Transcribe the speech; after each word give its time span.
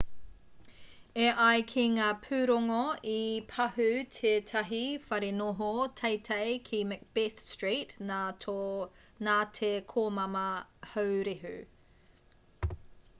e 1.25 1.25
ai 1.47 1.59
ki 1.71 1.81
ngā 1.97 2.05
pūrongo 2.23 2.77
i 3.11 3.17
pahū 3.51 3.87
tētahi 4.17 4.79
wharenoho 5.05 5.69
teitei 6.03 6.57
ki 6.71 6.79
macbeth 6.93 7.45
street 7.51 7.95
nā 8.09 9.39
te 9.61 9.71
komama 9.95 10.47
haurehu 10.97 11.57